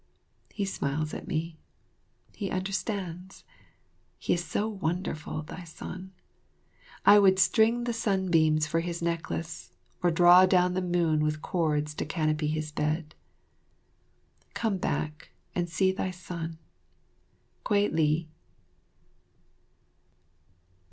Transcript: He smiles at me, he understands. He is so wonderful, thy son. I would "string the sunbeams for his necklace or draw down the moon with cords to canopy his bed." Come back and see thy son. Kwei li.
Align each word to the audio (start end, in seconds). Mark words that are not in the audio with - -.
He 0.51 0.65
smiles 0.65 1.13
at 1.13 1.27
me, 1.27 1.59
he 2.35 2.49
understands. 2.49 3.43
He 4.17 4.33
is 4.33 4.43
so 4.43 4.67
wonderful, 4.67 5.43
thy 5.43 5.63
son. 5.63 6.11
I 7.05 7.19
would 7.19 7.37
"string 7.37 7.83
the 7.83 7.93
sunbeams 7.93 8.65
for 8.65 8.79
his 8.79 9.03
necklace 9.03 9.71
or 10.01 10.09
draw 10.09 10.47
down 10.47 10.73
the 10.73 10.81
moon 10.81 11.19
with 11.23 11.43
cords 11.43 11.93
to 11.93 12.05
canopy 12.07 12.47
his 12.47 12.71
bed." 12.71 13.13
Come 14.55 14.77
back 14.79 15.29
and 15.53 15.69
see 15.69 15.91
thy 15.91 16.09
son. 16.09 16.57
Kwei 17.63 17.87
li. 17.87 18.27